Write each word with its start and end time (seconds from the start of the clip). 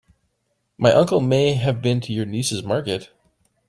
My 0.79 0.91
uncle 0.93 1.21
may 1.21 1.53
have 1.53 1.79
been 1.79 2.01
to 2.01 2.11
your 2.11 2.25
niece's 2.25 2.63
market. 2.63 3.11